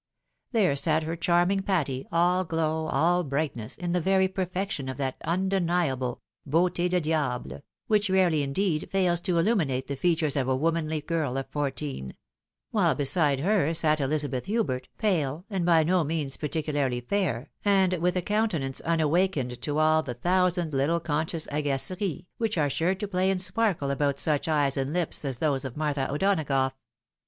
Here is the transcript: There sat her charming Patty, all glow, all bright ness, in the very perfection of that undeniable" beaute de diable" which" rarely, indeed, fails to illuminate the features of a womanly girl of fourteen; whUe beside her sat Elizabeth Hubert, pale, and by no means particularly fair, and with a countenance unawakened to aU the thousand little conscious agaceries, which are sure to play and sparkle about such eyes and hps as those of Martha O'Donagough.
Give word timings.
There 0.51 0.75
sat 0.75 1.03
her 1.03 1.15
charming 1.15 1.61
Patty, 1.61 2.07
all 2.11 2.43
glow, 2.43 2.87
all 2.87 3.23
bright 3.23 3.55
ness, 3.55 3.77
in 3.77 3.91
the 3.91 4.01
very 4.01 4.27
perfection 4.27 4.89
of 4.89 4.97
that 4.97 5.17
undeniable" 5.23 6.23
beaute 6.49 6.89
de 6.89 6.99
diable" 6.99 7.61
which" 7.85 8.09
rarely, 8.09 8.41
indeed, 8.41 8.89
fails 8.91 9.19
to 9.21 9.37
illuminate 9.37 9.85
the 9.85 9.95
features 9.95 10.35
of 10.35 10.47
a 10.47 10.55
womanly 10.55 11.01
girl 11.01 11.37
of 11.37 11.45
fourteen; 11.51 12.15
whUe 12.73 12.97
beside 12.97 13.41
her 13.41 13.75
sat 13.75 14.01
Elizabeth 14.01 14.45
Hubert, 14.45 14.89
pale, 14.97 15.45
and 15.51 15.67
by 15.67 15.83
no 15.83 16.03
means 16.03 16.35
particularly 16.35 17.01
fair, 17.01 17.51
and 17.63 17.93
with 18.01 18.15
a 18.15 18.23
countenance 18.23 18.81
unawakened 18.83 19.61
to 19.61 19.79
aU 19.79 20.01
the 20.01 20.15
thousand 20.15 20.73
little 20.73 20.99
conscious 20.99 21.45
agaceries, 21.51 22.25
which 22.37 22.57
are 22.57 22.71
sure 22.71 22.95
to 22.95 23.07
play 23.07 23.29
and 23.29 23.39
sparkle 23.39 23.91
about 23.91 24.19
such 24.19 24.47
eyes 24.47 24.77
and 24.77 24.95
hps 24.95 25.23
as 25.25 25.37
those 25.37 25.63
of 25.63 25.77
Martha 25.77 26.11
O'Donagough. 26.11 26.71